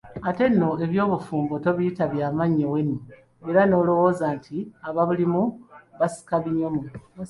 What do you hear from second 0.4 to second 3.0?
nno eby'obufumbo tobiyita bya mannyo wenu